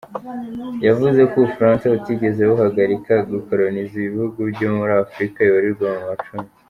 Yavuze 0.87 1.21
ko 1.29 1.33
Ubufaransa 1.39 1.85
"butigeze 1.93 2.41
buhagarika 2.49 3.13
gukoloniza 3.31 3.93
ibihugu 4.01 4.39
byo 4.53 4.67
muri 4.75 4.93
Afurika 5.05 5.37
bibarirwa 5.47 5.87
mu 5.97 6.03
macumi". 6.09 6.47